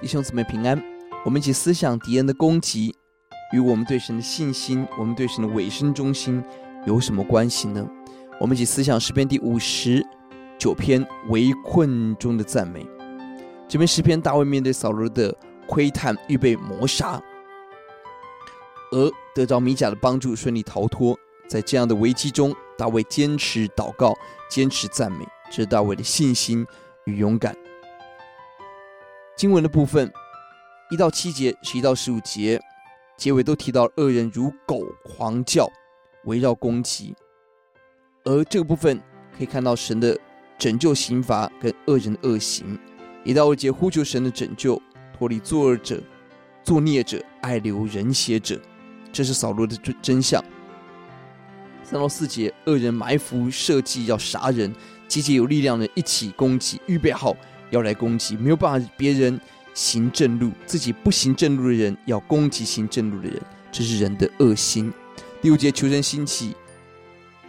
[0.00, 0.80] 弟兄姊妹平安。
[1.24, 2.94] 我们一起思想敌人的攻击
[3.52, 6.42] 与我们对神的信心、我们对神的委身忠心
[6.86, 7.84] 有什么关系呢？
[8.40, 10.04] 我们一起思想诗篇第五十
[10.56, 12.86] 九篇围困中的赞美。
[13.66, 17.20] 这篇诗篇，大卫面对扫罗的窥探，预备谋杀，
[18.92, 21.18] 而得着米甲的帮助，顺利逃脱。
[21.48, 24.14] 在这样的危机中，大卫坚持祷告，
[24.48, 26.64] 坚持赞美，这是大卫的信心
[27.06, 27.56] 与勇敢。
[29.38, 30.12] 经文的部分，
[30.90, 32.60] 一到七节、十一到十五节，
[33.16, 35.70] 结尾都提到恶人如狗狂叫，
[36.24, 37.14] 围绕攻击。
[38.24, 39.00] 而这个部分
[39.36, 40.18] 可以看到神的
[40.58, 42.76] 拯救刑罚跟恶人的恶行。
[43.22, 44.82] 一到二节呼求神的拯救，
[45.16, 46.02] 脱离作恶者、
[46.64, 48.60] 作孽者、爱流人血者，
[49.12, 50.44] 这是扫罗的真真相。
[51.84, 54.74] 三到四节，恶人埋伏设计要杀人，
[55.06, 57.36] 集结有力量的一起攻击，预备好。
[57.70, 59.40] 要来攻击，没有办法别人
[59.74, 64.92] 行正路，自己不行正路的人要攻击行正路的人，这是人的恶心。
[65.40, 66.54] 第五节，求神兴起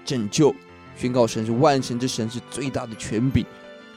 [0.05, 0.53] 拯救，
[0.95, 3.45] 宣告神是万神之神，是最大的权柄，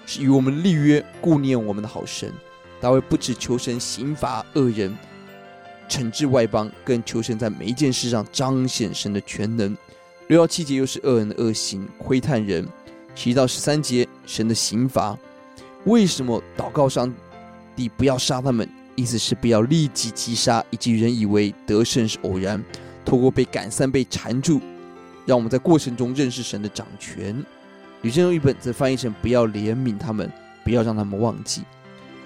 [0.07, 2.33] 是与我们立约、顾念我们的好神。
[2.81, 4.97] 大卫不止求神刑罚恶人，
[5.89, 9.77] 惩治外邦，更求神在每一件事上彰显神的全能。
[10.29, 12.67] 六到七节又是恶人的恶行，窥探人。
[13.15, 15.19] 十一到十三节，神的刑罚。
[15.85, 17.13] 为什么祷告上
[17.75, 18.69] 帝不要杀他们？
[18.95, 22.63] 意思是不要立即击杀，以及人以为得胜是偶然，
[23.05, 24.61] 透过被赶散、被缠住，
[25.25, 27.45] 让我们在过程中认识神的掌权。
[28.03, 30.31] 吕振中译本则翻译成“不要怜悯他们，
[30.63, 31.63] 不要让他们忘记”。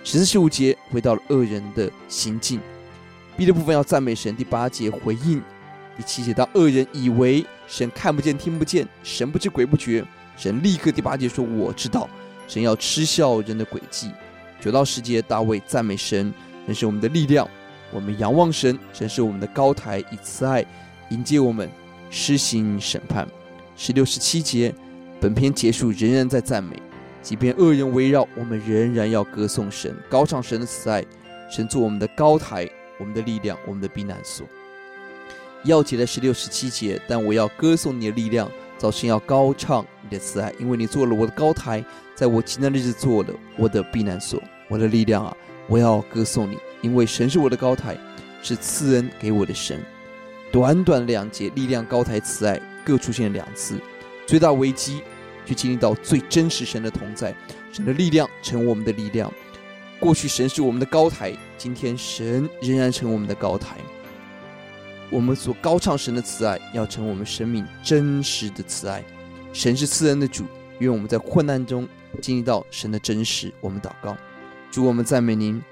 [0.03, 2.61] 十四、十五节回到了恶人的行径。
[3.37, 4.35] B 的部分要赞美神。
[4.37, 5.41] 第八节回应。
[5.97, 10.05] 第七节当恶人以为神看不见、听不见，神不知鬼不觉，
[10.37, 12.09] 神立刻第八节说：“我知道。”
[12.47, 14.11] 神要嗤笑人的诡计。
[14.61, 16.33] 九到十节，大卫赞美神，
[16.67, 17.49] 神是我们的力量，
[17.93, 20.65] 我们仰望神，神是我们的高台，以慈爱
[21.11, 21.71] 迎接我们，
[22.11, 23.29] 施行审判。
[23.77, 24.75] 十六、十七节，
[25.21, 26.81] 本篇结束，仍然在赞美，
[27.21, 31.05] 即便恶人围绕，我们仍然要歌颂神，高唱神的慈爱，
[31.51, 34.47] 神做我们的高台，我们的力量，我们的避难所。
[35.67, 38.51] 钥节的十六、十七节，但我要歌颂你的力量。
[38.79, 41.85] 早晨要高唱你的慈爱，因为你做了我的高台，
[42.15, 45.37] 在我急难的日子做了我的避难所，我的力量啊！
[45.69, 47.99] 我要歌颂你，因为神是我的高台，
[48.43, 49.83] 是赐恩给我的神。
[50.53, 53.79] 短短两节，力量、高台、慈爱各出现两次。
[54.27, 55.03] 最大危机，
[55.45, 57.35] 去经历到最真实神的同在，
[57.73, 59.31] 神的力量成我们的力量。
[59.99, 63.77] 过去神是我们的高台，今天神仍然成我们的高台。
[65.11, 69.03] 我们所高唱神的慈爱，要成我们生命真实的慈爱。
[69.57, 70.45] 神是赐恩的主，
[70.81, 71.89] 愿我们在困难中
[72.21, 73.51] 经历到神的真实。
[73.59, 74.15] 我们祷告，
[74.71, 75.63] 主，我们赞美您。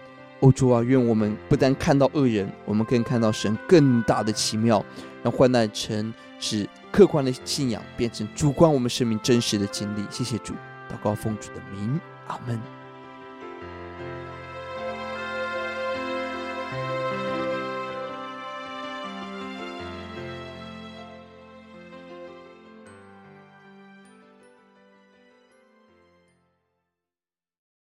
[0.40, 4.82] 哦，主啊，愿我们不但看到恶人，我们更看到神更大的奇妙，
[5.22, 10.02] 让患难成使客观的信仰变成主观我们生命真实的经历。
[10.10, 10.54] 谢谢主，
[10.90, 12.58] 祷告奉主的名，阿门。